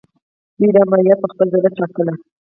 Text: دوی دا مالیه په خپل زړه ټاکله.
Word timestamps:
دوی 0.57 0.69
دا 0.75 0.83
مالیه 0.91 1.15
په 1.21 1.27
خپل 1.31 1.47
زړه 1.55 1.69
ټاکله. 1.77 2.13